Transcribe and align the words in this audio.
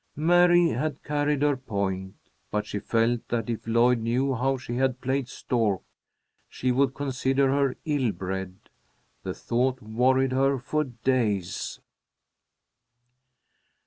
Mary 0.15 0.69
had 0.69 1.03
carried 1.03 1.43
her 1.43 1.55
point, 1.55 2.15
but 2.49 2.65
she 2.65 2.79
felt 2.79 3.27
that 3.27 3.51
if 3.51 3.67
Lloyd 3.67 3.99
knew 3.99 4.33
how 4.33 4.57
she 4.57 4.77
had 4.77 4.99
played 4.99 5.27
stork, 5.29 5.83
she 6.49 6.71
would 6.71 6.95
consider 6.95 7.51
her 7.51 7.75
ill 7.85 8.11
bred. 8.11 8.55
The 9.21 9.35
thought 9.35 9.79
worried 9.79 10.31
her 10.31 10.57
for 10.57 10.85
days. 10.85 11.79